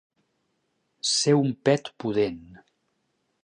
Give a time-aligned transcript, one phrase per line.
[1.09, 2.43] Ser un pet pudent.